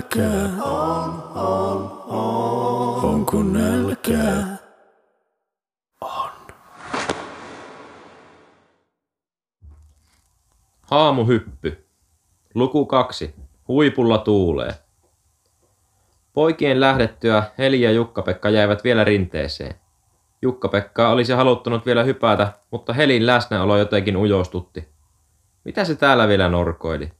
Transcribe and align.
nälkää? 0.00 0.62
On, 0.62 1.22
on, 1.34 2.02
on. 2.06 3.04
Onko 3.04 3.42
nälkää? 3.42 4.56
Haamuhyppy. 10.82 11.86
Luku 12.54 12.86
kaksi. 12.86 13.34
Huipulla 13.68 14.18
tuulee. 14.18 14.74
Poikien 16.32 16.80
lähdettyä 16.80 17.42
Heli 17.58 17.80
ja 17.80 17.90
Jukka-Pekka 17.92 18.50
jäivät 18.50 18.84
vielä 18.84 19.04
rinteeseen. 19.04 19.74
Jukka-Pekka 20.42 21.08
olisi 21.08 21.32
haluttanut 21.32 21.86
vielä 21.86 22.02
hypätä, 22.02 22.52
mutta 22.70 22.92
Helin 22.92 23.26
läsnäolo 23.26 23.76
jotenkin 23.78 24.16
ujostutti. 24.16 24.88
Mitä 25.64 25.84
se 25.84 25.94
täällä 25.94 26.28
vielä 26.28 26.48
norkoili? 26.48 27.19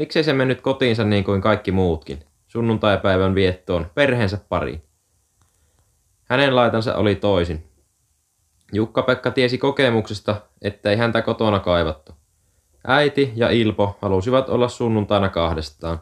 Miksei 0.00 0.24
se 0.24 0.32
mennyt 0.32 0.60
kotiinsa 0.60 1.04
niin 1.04 1.24
kuin 1.24 1.40
kaikki 1.40 1.72
muutkin, 1.72 2.18
sunnuntaipäivän 2.48 3.34
viettoon, 3.34 3.86
perheensä 3.94 4.38
pariin? 4.48 4.82
Hänen 6.24 6.56
laitansa 6.56 6.96
oli 6.96 7.14
toisin. 7.14 7.64
Jukka-Pekka 8.72 9.30
tiesi 9.30 9.58
kokemuksesta, 9.58 10.36
ettei 10.62 10.96
häntä 10.96 11.22
kotona 11.22 11.60
kaivattu. 11.60 12.12
Äiti 12.86 13.32
ja 13.36 13.50
Ilpo 13.50 13.98
halusivat 14.02 14.48
olla 14.48 14.68
sunnuntaina 14.68 15.28
kahdestaan. 15.28 16.00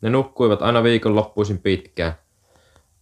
Ne 0.00 0.10
nukkuivat 0.10 0.62
aina 0.62 0.82
viikonloppuisin 0.82 1.58
pitkään. 1.58 2.12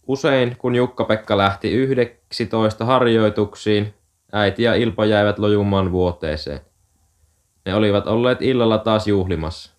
Usein, 0.07 0.55
kun 0.57 0.75
Jukka-Pekka 0.75 1.37
lähti 1.37 1.71
11 1.71 2.85
harjoituksiin, 2.85 3.93
äiti 4.31 4.63
ja 4.63 4.75
Ilpo 4.75 5.03
jäivät 5.03 5.39
lojumaan 5.39 5.91
vuoteeseen. 5.91 6.61
Ne 7.65 7.75
olivat 7.75 8.07
olleet 8.07 8.41
illalla 8.41 8.77
taas 8.77 9.07
juhlimassa. 9.07 9.72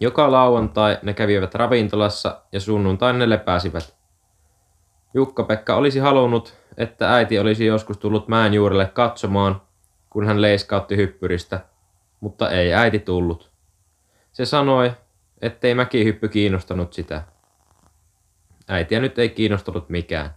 Joka 0.00 0.32
lauantai 0.32 0.98
ne 1.02 1.14
kävivät 1.14 1.54
ravintolassa 1.54 2.42
ja 2.52 2.60
sunnuntain 2.60 3.18
ne 3.18 3.30
lepäsivät. 3.30 3.96
Jukka-Pekka 5.14 5.74
olisi 5.74 5.98
halunnut, 5.98 6.54
että 6.76 7.14
äiti 7.14 7.38
olisi 7.38 7.66
joskus 7.66 7.98
tullut 7.98 8.28
mäen 8.28 8.54
juurelle 8.54 8.86
katsomaan, 8.86 9.62
kun 10.10 10.26
hän 10.26 10.42
leiskautti 10.42 10.96
hyppyristä, 10.96 11.60
mutta 12.20 12.50
ei 12.50 12.74
äiti 12.74 12.98
tullut. 12.98 13.50
Se 14.32 14.44
sanoi, 14.44 14.92
ettei 15.42 15.74
mäkihyppy 15.74 16.28
kiinnostanut 16.28 16.92
sitä. 16.92 17.22
Äitiä 18.68 19.00
nyt 19.00 19.18
ei 19.18 19.28
kiinnostanut 19.28 19.88
mikään. 19.88 20.30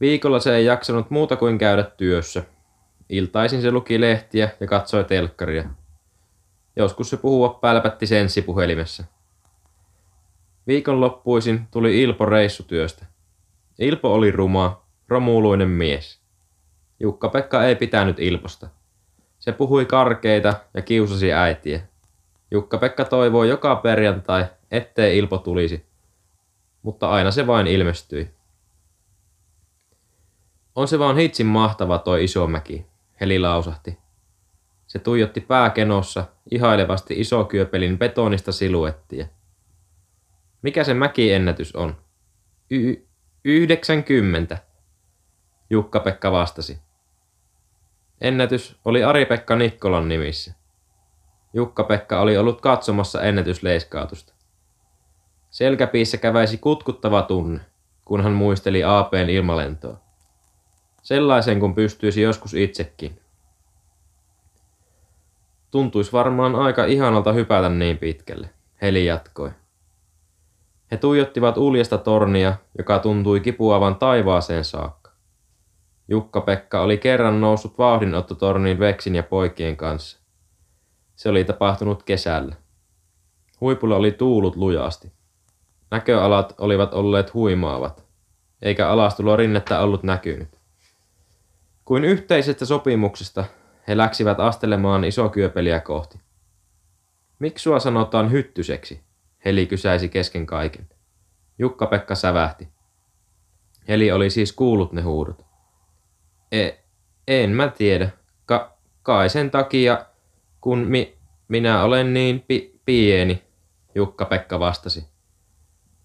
Viikolla 0.00 0.40
se 0.40 0.56
ei 0.56 0.64
jaksanut 0.64 1.10
muuta 1.10 1.36
kuin 1.36 1.58
käydä 1.58 1.82
työssä. 1.82 2.42
Iltaisin 3.08 3.62
se 3.62 3.70
luki 3.70 4.00
lehtiä 4.00 4.48
ja 4.60 4.66
katsoi 4.66 5.04
telkkaria. 5.04 5.81
Joskus 6.76 7.10
se 7.10 7.16
puhua 7.16 7.48
pälpätti 7.48 8.06
senssipuhelimessa. 8.06 9.04
Viikonloppuisin 10.66 11.68
tuli 11.70 12.02
Ilpo 12.02 12.26
reissutyöstä. 12.26 13.06
Ilpo 13.78 14.14
oli 14.14 14.30
ruma, 14.30 14.82
romuuluinen 15.08 15.68
mies. 15.68 16.20
Jukka-Pekka 17.00 17.64
ei 17.64 17.76
pitänyt 17.76 18.20
Ilposta. 18.20 18.68
Se 19.38 19.52
puhui 19.52 19.84
karkeita 19.84 20.54
ja 20.74 20.82
kiusasi 20.82 21.32
äitiä. 21.32 21.80
Jukka-Pekka 22.50 23.04
toivoi 23.04 23.48
joka 23.48 23.76
perjantai, 23.76 24.46
ettei 24.70 25.18
Ilpo 25.18 25.38
tulisi. 25.38 25.86
Mutta 26.82 27.10
aina 27.10 27.30
se 27.30 27.46
vain 27.46 27.66
ilmestyi. 27.66 28.30
On 30.74 30.88
se 30.88 30.98
vaan 30.98 31.16
hitsin 31.16 31.46
mahtava 31.46 31.98
toi 31.98 32.24
iso 32.24 32.46
mäki, 32.46 32.86
Heli 33.20 33.38
lausahti. 33.38 34.01
Se 34.92 34.98
tuijotti 34.98 35.40
pääkenossa 35.40 36.24
ihailevasti 36.50 37.20
isokyöpelin 37.20 37.98
betonista 37.98 38.52
siluettia. 38.52 39.26
Mikä 40.62 40.84
se 40.84 40.94
mäkiennätys 40.94 41.76
on? 41.76 41.96
Y- 42.70 43.06
90. 43.44 44.58
Jukka-Pekka 45.70 46.32
vastasi. 46.32 46.78
Ennätys 48.20 48.76
oli 48.84 49.04
Ari-Pekka 49.04 49.56
Nikkolan 49.56 50.08
nimissä. 50.08 50.54
Jukka-Pekka 51.54 52.20
oli 52.20 52.36
ollut 52.36 52.60
katsomassa 52.60 53.22
ennätysleiskaatusta. 53.22 54.32
Selkäpiissä 55.50 56.16
käväisi 56.16 56.58
kutkuttava 56.58 57.22
tunne, 57.22 57.60
kun 58.04 58.22
hän 58.22 58.32
muisteli 58.32 58.84
APn 58.84 59.28
ilmalentoa. 59.28 60.00
Sellaisen 61.02 61.60
kun 61.60 61.74
pystyisi 61.74 62.22
joskus 62.22 62.54
itsekin. 62.54 63.22
Tuntuisi 65.72 66.12
varmaan 66.12 66.54
aika 66.54 66.84
ihanalta 66.84 67.32
hypätä 67.32 67.68
niin 67.68 67.98
pitkälle, 67.98 68.50
Heli 68.82 69.06
jatkoi. 69.06 69.50
He 70.90 70.96
tuijottivat 70.96 71.58
uljesta 71.58 71.98
tornia, 71.98 72.54
joka 72.78 72.98
tuntui 72.98 73.40
kipuavan 73.40 73.96
taivaaseen 73.96 74.64
saakka. 74.64 75.10
Jukka-Pekka 76.08 76.80
oli 76.80 76.98
kerran 76.98 77.40
noussut 77.40 77.78
vauhdinottotorniin 77.78 78.78
Veksin 78.78 79.14
ja 79.14 79.22
poikien 79.22 79.76
kanssa. 79.76 80.20
Se 81.16 81.28
oli 81.28 81.44
tapahtunut 81.44 82.02
kesällä. 82.02 82.54
Huipulla 83.60 83.96
oli 83.96 84.12
tuulut 84.12 84.56
lujasti. 84.56 85.12
Näköalat 85.90 86.54
olivat 86.58 86.94
olleet 86.94 87.34
huimaavat, 87.34 88.04
eikä 88.62 88.88
alastulo 88.88 89.36
rinnettä 89.36 89.80
ollut 89.80 90.02
näkynyt. 90.02 90.58
Kuin 91.84 92.04
yhteisestä 92.04 92.64
sopimuksesta 92.64 93.44
he 93.88 93.96
läksivät 93.96 94.40
astelemaan 94.40 95.04
isokyöpeliä 95.04 95.80
kohti. 95.80 96.20
Miksi 97.38 97.62
sua 97.62 97.78
sanotaan 97.78 98.30
hyttyseksi? 98.30 99.00
Heli 99.44 99.66
kysäisi 99.66 100.08
kesken 100.08 100.46
kaiken. 100.46 100.88
Jukka-Pekka 101.58 102.14
sävähti. 102.14 102.68
Heli 103.88 104.12
oli 104.12 104.30
siis 104.30 104.52
kuullut 104.52 104.92
ne 104.92 105.02
huudot. 105.02 105.44
E, 106.52 106.70
en 107.28 107.50
mä 107.50 107.68
tiedä. 107.68 108.10
Ka, 108.46 108.78
kai 109.02 109.28
sen 109.28 109.50
takia, 109.50 110.06
kun 110.60 110.78
mi, 110.78 111.18
minä 111.48 111.82
olen 111.82 112.14
niin 112.14 112.40
pi, 112.40 112.80
pieni, 112.84 113.42
Jukka-Pekka 113.94 114.60
vastasi. 114.60 115.08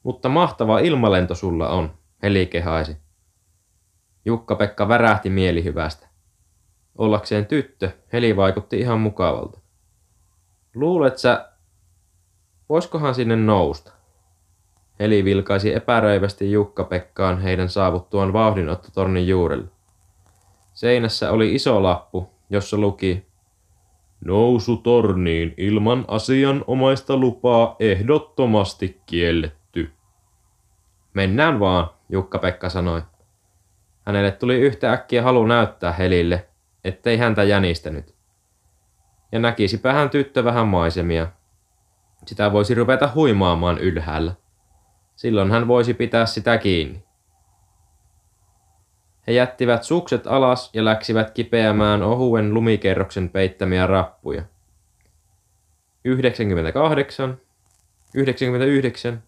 Mutta 0.04 0.30
mahtava 0.30 0.80
ilmalento 0.80 1.36
sulla 1.36 1.70
on, 1.70 1.98
Heli 2.24 2.46
kehaisi. 2.46 2.98
Jukka-Pekka 4.26 4.88
värähti 4.88 5.30
mielihyvästä. 5.30 6.08
Ollakseen 6.98 7.46
tyttö, 7.46 7.92
Heli 8.14 8.36
vaikutti 8.36 8.80
ihan 8.80 9.00
mukavalta. 9.00 9.60
Luulet 10.76 11.18
sä, 11.18 11.50
voiskohan 12.70 13.16
sinne 13.16 13.36
nousta? 13.36 13.92
Heli 15.00 15.26
vilkaisi 15.26 15.74
epäröivästi 15.74 16.52
Jukka-Pekkaan 16.52 17.42
heidän 17.42 17.70
saavuttuaan 17.70 18.34
vauhdinottotornin 18.34 19.28
juurelle. 19.28 19.68
Seinässä 20.74 21.32
oli 21.32 21.56
iso 21.56 21.84
lappu, 21.84 22.30
jossa 22.50 22.78
luki 22.78 23.28
Nousu 24.26 24.78
torniin 24.78 25.54
ilman 25.58 26.06
asianomaista 26.08 27.18
lupaa 27.18 27.76
ehdottomasti 27.80 29.02
kielletty. 29.06 29.92
Mennään 31.14 31.60
vaan, 31.60 31.90
Jukka-Pekka 32.10 32.70
sanoi. 32.70 33.02
Hänelle 34.06 34.32
tuli 34.32 34.56
yhtäkkiä 34.56 35.24
halu 35.24 35.46
näyttää 35.46 35.92
Helille, 35.92 36.48
ettei 36.88 37.18
häntä 37.18 37.44
jänistänyt. 37.44 38.16
Ja 39.32 39.40
näkisipä 39.40 39.94
hän 39.94 40.10
tyttö 40.10 40.44
vähän 40.44 40.68
maisemia. 40.68 41.28
Sitä 42.26 42.52
voisi 42.52 42.76
ruveta 42.76 43.10
huimaamaan 43.16 43.78
ylhäällä. 43.78 44.34
Silloin 45.16 45.52
hän 45.52 45.68
voisi 45.68 45.94
pitää 45.94 46.26
sitä 46.26 46.58
kiinni. 46.58 47.04
He 49.28 49.32
jättivät 49.32 49.84
sukset 49.84 50.28
alas 50.28 50.70
ja 50.74 50.86
läksivät 50.86 51.32
kipeämään 51.32 52.04
ohuen 52.04 52.54
lumikerroksen 52.54 53.30
peittämiä 53.30 53.88
rappuja. 53.88 54.44
98, 56.04 57.38
99, 58.14 59.24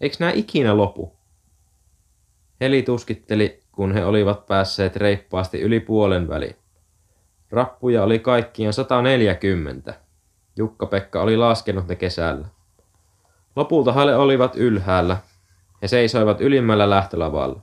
eiks 0.00 0.20
nää 0.20 0.30
ikinä 0.34 0.76
lopu? 0.76 1.16
Heli 2.60 2.82
tuskitteli, 2.82 3.62
kun 3.72 3.94
he 3.94 4.04
olivat 4.04 4.46
päässeet 4.46 4.96
reippaasti 4.96 5.60
yli 5.60 5.80
puolen 5.80 6.28
väliin. 6.28 6.61
Rappuja 7.52 8.02
oli 8.02 8.18
kaikkiaan 8.18 8.72
140. 8.72 9.94
Jukka-Pekka 10.56 11.22
oli 11.22 11.36
laskenut 11.36 11.88
ne 11.88 11.96
kesällä. 11.96 12.46
Lopulta 13.56 13.92
he 13.92 14.16
olivat 14.16 14.56
ylhäällä. 14.56 15.16
He 15.82 15.88
seisoivat 15.88 16.40
ylimmällä 16.40 16.90
lähtölavalla. 16.90 17.62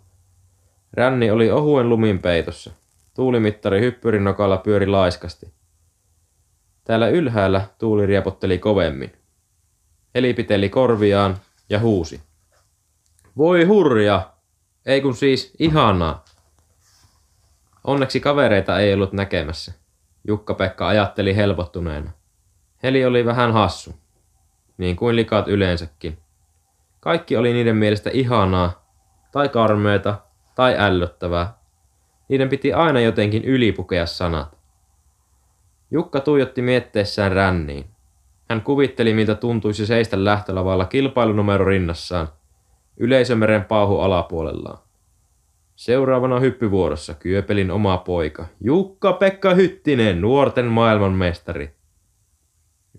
Ränni 0.94 1.32
oli 1.32 1.52
ohuen 1.52 1.90
lumin 1.90 2.20
peitossa. 2.20 2.72
Tuulimittari 3.14 3.82
hyppyrin 3.82 4.24
nokalla 4.24 4.58
pyöri 4.58 4.88
laiskasti. 4.88 5.54
Täällä 6.84 7.08
ylhäällä 7.08 7.62
tuuli 7.78 8.06
riepotteli 8.06 8.58
kovemmin. 8.58 9.12
Eli 10.16 10.34
piteli 10.34 10.70
korviaan 10.70 11.38
ja 11.70 11.80
huusi. 11.80 12.22
Voi 13.38 13.64
hurja! 13.64 14.34
Ei 14.86 15.02
kun 15.02 15.16
siis 15.16 15.56
ihanaa. 15.60 16.26
Onneksi 17.90 18.20
kavereita 18.20 18.80
ei 18.80 18.94
ollut 18.94 19.14
näkemässä. 19.14 19.74
Jukka-Pekka 20.28 20.88
ajatteli 20.88 21.36
helpottuneena. 21.36 22.12
Heli 22.84 23.06
oli 23.06 23.26
vähän 23.26 23.54
hassu, 23.54 23.94
niin 24.78 24.96
kuin 24.96 25.16
likat 25.16 25.48
yleensäkin. 25.48 26.18
Kaikki 27.00 27.38
oli 27.38 27.54
niiden 27.54 27.76
mielestä 27.76 28.10
ihanaa, 28.14 28.86
tai 29.32 29.50
karmeeta, 29.50 30.16
tai 30.56 30.76
ällöttävää. 30.78 31.54
Niiden 32.28 32.50
piti 32.50 32.74
aina 32.74 33.00
jotenkin 33.00 33.44
ylipukea 33.44 34.06
sanat. 34.06 34.58
Jukka 35.92 36.20
tuijotti 36.20 36.62
mietteessään 36.62 37.32
ränniin. 37.32 37.86
Hän 38.50 38.62
kuvitteli, 38.62 39.14
miltä 39.14 39.36
tuntuisi 39.36 39.86
seistä 39.86 40.26
lähtölavalla 40.26 40.86
kilpailunumero 40.86 41.66
rinnassaan, 41.66 42.28
yleisömeren 42.98 43.66
pauhu 43.66 44.00
alapuolellaan. 44.00 44.89
Seuraavana 45.80 46.40
hyppyvuorossa 46.40 47.14
Kyöpelin 47.14 47.72
oma 47.72 47.98
poika, 47.98 48.46
Jukka-Pekka 48.62 49.54
Hyttinen, 49.54 50.22
nuorten 50.22 50.66
maailmanmestari. 50.66 51.76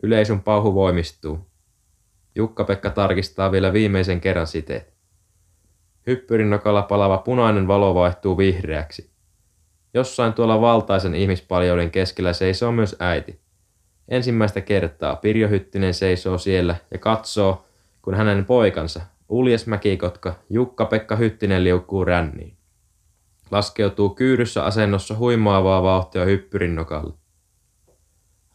Yleisön 0.03 0.41
pauhu 0.41 0.75
voimistuu. 0.75 1.51
Jukka-Pekka 2.35 2.91
tarkistaa 2.91 3.53
vielä 3.53 3.73
viimeisen 3.73 4.21
kerran 4.21 4.47
siteet. 4.47 4.95
Hyppyrinnokalla 6.07 6.83
palava 6.83 7.19
punainen 7.19 7.69
valo 7.69 7.95
vaihtuu 7.95 8.39
vihreäksi. 8.39 9.11
Jossain 9.95 10.33
tuolla 10.33 10.61
valtaisen 10.61 11.15
ihmispaljouden 11.15 11.91
keskellä 11.91 12.33
seisoo 12.33 12.73
myös 12.73 12.97
äiti. 12.99 13.41
Ensimmäistä 14.09 14.61
kertaa 14.61 15.17
Pirjo 15.17 15.49
Hyttinen 15.49 15.95
seisoo 15.95 16.39
siellä 16.39 16.77
ja 16.91 16.99
katsoo, 16.99 17.65
kun 18.03 18.15
hänen 18.15 18.45
poikansa, 18.45 19.01
Uljes 19.29 19.67
Mäkikotka, 19.67 20.35
Jukka-Pekka 20.51 21.17
Hyttinen 21.17 21.65
liukkuu 21.65 22.05
ränniin. 22.05 22.60
Laskeutuu 23.51 24.11
kyyryssä 24.11 24.65
asennossa 24.65 25.17
huimaavaa 25.17 25.83
vauhtia 25.83 26.25
hyppyrin 26.25 26.75
nokalle. 26.75 27.15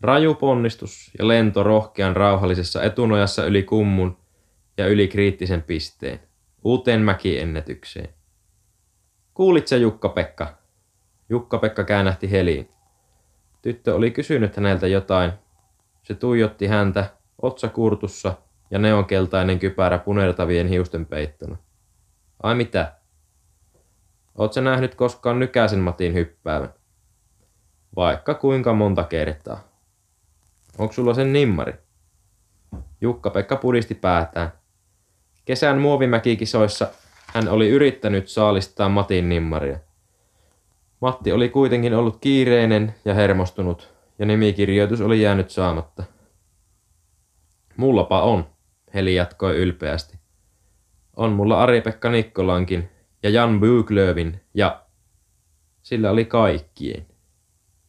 Raju 0.01 0.35
ponnistus 0.35 1.11
ja 1.19 1.27
lento 1.27 1.63
rohkean 1.63 2.15
rauhallisessa 2.15 2.83
etunojassa 2.83 3.45
yli 3.45 3.63
kummun 3.63 4.17
ja 4.77 4.87
yli 4.87 5.07
kriittisen 5.07 5.61
pisteen, 5.61 6.19
uuteen 6.63 7.01
mäkiennätykseen. 7.01 8.09
Kuulitse 9.33 9.77
Jukka-Pekka? 9.77 10.47
Jukka-Pekka 11.29 11.83
käännähti 11.83 12.31
heliin. 12.31 12.69
Tyttö 13.61 13.95
oli 13.95 14.11
kysynyt 14.11 14.55
häneltä 14.55 14.87
jotain. 14.87 15.31
Se 16.03 16.13
tuijotti 16.13 16.67
häntä, 16.67 17.09
otsa 17.41 17.67
kurtussa 17.67 18.33
ja 18.71 18.79
neonkeltainen 18.79 19.59
kypärä 19.59 19.97
punertavien 19.97 20.67
hiusten 20.67 21.05
peittona. 21.05 21.57
Ai 22.43 22.55
mitä? 22.55 23.04
Sä 24.51 24.61
nähnyt 24.61 24.95
koskaan 24.95 25.39
Nykäsen 25.39 25.79
Matin 25.79 26.13
hyppäävän? 26.13 26.73
Vaikka 27.95 28.33
kuinka 28.33 28.73
monta 28.73 29.03
kertaa. 29.03 29.63
Onko 30.77 30.93
sulla 30.93 31.13
sen 31.13 31.33
nimmari? 31.33 31.73
Jukka-Pekka 33.01 33.55
pudisti 33.55 33.95
päätään. 33.95 34.51
Kesän 35.45 35.77
muovimäkikisoissa 35.77 36.87
hän 37.33 37.47
oli 37.47 37.69
yrittänyt 37.69 38.27
saalistaa 38.27 38.89
Matin 38.89 39.29
nimmaria. 39.29 39.79
Matti 40.99 41.31
oli 41.31 41.49
kuitenkin 41.49 41.93
ollut 41.93 42.17
kiireinen 42.21 42.95
ja 43.05 43.13
hermostunut, 43.13 43.93
ja 44.19 44.25
nimikirjoitus 44.25 45.01
oli 45.01 45.21
jäänyt 45.21 45.49
saamatta. 45.49 46.03
Mullapa 47.77 48.21
on, 48.21 48.45
Heli 48.93 49.15
jatkoi 49.15 49.55
ylpeästi. 49.57 50.17
On 51.15 51.31
mulla 51.31 51.61
Ari-Pekka 51.63 52.09
Nikkolankin 52.09 52.89
ja 53.25 53.31
Jan 53.31 53.59
Byglövin 53.59 54.41
ja... 54.53 54.81
Sillä 55.81 56.11
oli 56.11 56.25
kaikkien. 56.25 57.05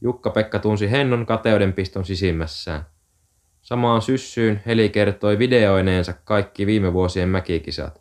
Jukka-Pekka 0.00 0.58
tunsi 0.58 0.90
hennon 0.90 1.26
kateudenpiston 1.26 2.04
sisimmässään. 2.04 2.86
Samaan 3.62 4.02
syssyyn 4.02 4.62
Heli 4.66 4.88
kertoi 4.88 5.38
videoineensa 5.38 6.12
kaikki 6.12 6.66
viime 6.66 6.92
vuosien 6.92 7.28
mäkikisat. 7.28 8.00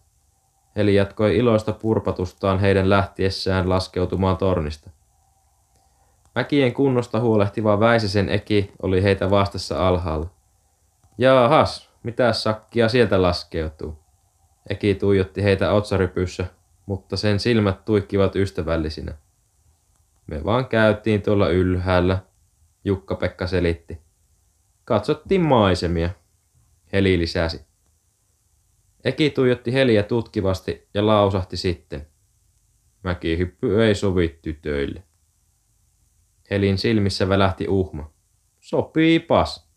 Heli 0.75 0.95
jatkoi 0.95 1.37
iloista 1.37 1.71
purpatustaan 1.71 2.59
heidän 2.59 2.89
lähtiessään 2.89 3.69
laskeutumaan 3.69 4.37
tornista. 4.37 4.89
Mäkien 6.35 6.73
kunnosta 6.73 7.19
huolehtiva 7.19 7.79
Väisäsen 7.79 8.29
Eki 8.29 8.71
oli 8.81 9.03
heitä 9.03 9.29
vastassa 9.29 9.87
alhaalla. 9.87 10.29
Jaahas, 11.17 11.89
mitä 12.03 12.33
sakkia 12.33 12.89
sieltä 12.89 13.21
laskeutuu? 13.21 13.99
Eki 14.69 14.95
tuijotti 14.95 15.43
heitä 15.43 15.71
otsarypyssä, 15.71 16.45
mutta 16.85 17.17
sen 17.17 17.39
silmät 17.39 17.85
tuikkivat 17.85 18.35
ystävällisinä. 18.35 19.13
Me 20.27 20.43
vaan 20.43 20.67
käytiin 20.67 21.21
tuolla 21.21 21.49
ylhäällä, 21.49 22.19
Jukka-Pekka 22.83 23.47
selitti. 23.47 23.97
Katsottiin 24.85 25.41
maisemia, 25.41 26.09
Heli 26.93 27.19
lisäsi. 27.19 27.61
Eki 29.03 29.29
tuijotti 29.29 29.73
Heliä 29.73 30.03
tutkivasti 30.03 30.87
ja 30.93 31.05
lausahti 31.05 31.57
sitten. 31.57 32.07
Mäkihyppy 33.03 33.83
ei 33.83 33.95
sovi 33.95 34.39
tytöille. 34.41 35.03
Helin 36.49 36.77
silmissä 36.77 37.29
välähti 37.29 37.67
uhma. 37.67 38.11
Sopii 38.59 39.19
pas. 39.19 39.69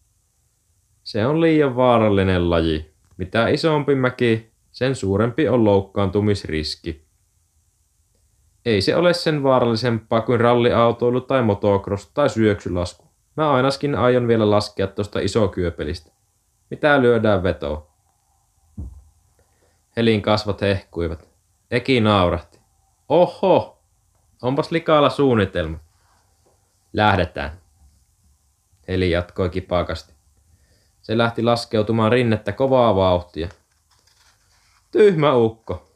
Se 1.04 1.26
on 1.26 1.40
liian 1.40 1.76
vaarallinen 1.76 2.50
laji. 2.50 2.94
Mitä 3.16 3.48
isompi 3.48 3.94
mäki, 3.94 4.50
sen 4.78 4.96
suurempi 4.96 5.48
on 5.48 5.64
loukkaantumisriski. 5.64 7.08
Ei 8.64 8.82
se 8.82 8.96
ole 8.96 9.14
sen 9.14 9.42
vaarallisempaa 9.42 10.20
kuin 10.20 10.40
ralliautoilu 10.40 11.20
tai 11.20 11.42
motocross 11.42 12.10
tai 12.14 12.28
syöksylasku. 12.28 13.06
Mä 13.36 13.52
ainakin 13.52 13.94
aion 13.94 14.28
vielä 14.28 14.50
laskea 14.50 14.86
tuosta 14.86 15.20
isokyöpelistä. 15.20 16.12
Mitä 16.70 17.02
lyödään 17.02 17.42
vetoa? 17.42 17.90
Helin 19.96 20.22
kasvot 20.22 20.60
hehkuivat. 20.60 21.28
Eki 21.70 22.00
naurahti. 22.00 22.58
Oho, 23.08 23.82
onpas 24.42 24.70
likaalla 24.70 25.10
suunnitelma. 25.10 25.78
Lähdetään. 26.92 27.60
Heli 28.88 29.10
jatkoi 29.10 29.50
kipakasti. 29.50 30.14
Se 31.02 31.18
lähti 31.18 31.42
laskeutumaan 31.42 32.12
rinnettä 32.12 32.52
kovaa 32.52 32.96
vauhtia. 32.96 33.48
Tyhmä 34.90 35.34
ukko. 35.34 35.88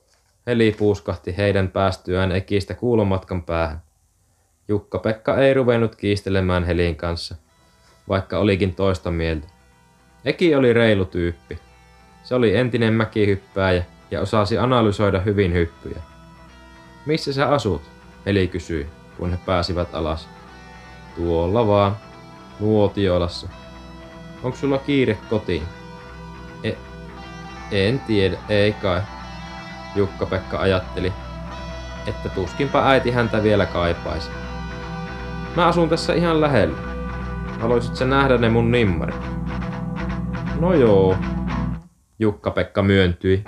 Heli 0.46 0.74
puuskahti 0.78 1.36
heidän 1.36 1.68
päästyään 1.68 2.32
ekistä 2.32 2.74
kuulomatkan 2.74 3.42
päähän. 3.42 3.82
Jukka-Pekka 4.68 5.36
ei 5.36 5.54
ruvennut 5.54 5.96
kiistelemään 5.96 6.64
Helin 6.64 6.96
kanssa, 6.96 7.34
vaikka 8.08 8.38
olikin 8.38 8.74
toista 8.74 9.10
mieltä. 9.10 9.46
Eki 10.24 10.54
oli 10.54 10.72
reilu 10.72 11.04
tyyppi. 11.04 11.58
Se 12.22 12.34
oli 12.34 12.56
entinen 12.56 12.92
mäkihyppääjä 12.92 13.84
ja 14.10 14.20
osasi 14.20 14.58
analysoida 14.58 15.20
hyvin 15.20 15.52
hyppyjä. 15.52 16.02
Missä 17.06 17.32
sä 17.32 17.48
asut? 17.48 17.82
Heli 18.26 18.48
kysyi, 18.48 18.86
kun 19.18 19.30
he 19.30 19.38
pääsivät 19.46 19.94
alas. 19.94 20.28
Tuolla 21.16 21.66
vaan, 21.66 21.96
Nuotiolassa. 22.60 23.48
Onko 24.42 24.58
sulla 24.58 24.78
kiire 24.78 25.18
kotiin? 25.30 25.62
En 27.72 28.00
tiedä, 28.00 28.36
ei 28.48 28.72
kai. 28.72 29.00
Jukka-Pekka 29.94 30.58
ajatteli, 30.58 31.12
että 32.06 32.28
tuskinpa 32.28 32.88
äiti 32.88 33.10
häntä 33.10 33.42
vielä 33.42 33.66
kaipaisi. 33.66 34.30
Mä 35.56 35.66
asun 35.66 35.88
tässä 35.88 36.14
ihan 36.14 36.40
lähellä. 36.40 36.78
Haluaisit 37.60 37.96
sä 37.96 38.04
nähdä 38.04 38.38
ne 38.38 38.48
mun 38.48 38.70
nimmarit? 38.70 39.20
No 40.60 40.74
joo, 40.74 41.16
Jukka-Pekka 42.18 42.82
myöntyi. 42.82 43.44